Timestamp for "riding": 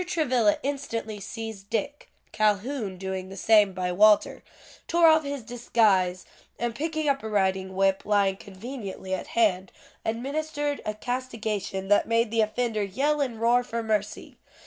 7.29-7.75